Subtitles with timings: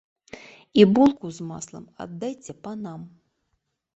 [0.79, 3.01] І булку з маслам аддайце панам!